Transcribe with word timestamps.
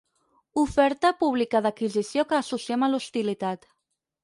Oferta 0.61 1.11
pública 1.23 1.61
d'adquisició 1.67 2.25
que 2.33 2.39
associem 2.41 2.89
a 2.89 2.93
l'hostilitat. 2.95 3.71